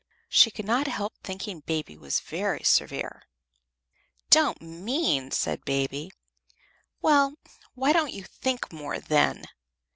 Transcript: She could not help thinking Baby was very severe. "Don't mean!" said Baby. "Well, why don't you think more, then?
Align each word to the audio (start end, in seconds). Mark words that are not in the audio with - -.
She 0.29 0.49
could 0.49 0.65
not 0.65 0.87
help 0.87 1.13
thinking 1.23 1.59
Baby 1.59 1.95
was 1.95 2.21
very 2.21 2.63
severe. 2.63 3.21
"Don't 4.31 4.59
mean!" 4.59 5.29
said 5.29 5.63
Baby. 5.63 6.09
"Well, 7.03 7.35
why 7.75 7.93
don't 7.93 8.11
you 8.11 8.23
think 8.23 8.73
more, 8.73 8.99
then? 8.99 9.45